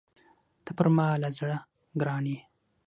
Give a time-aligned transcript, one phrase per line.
[0.65, 1.57] ته پر ما له زړه
[1.99, 2.39] ګران يې!